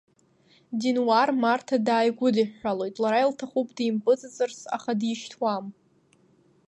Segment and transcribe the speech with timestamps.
[0.79, 5.65] Денуар Марҭа дааигәдиҳәҳәалоит, лара илҭахуп димпыҵыҵырц, аха дишьҭуам.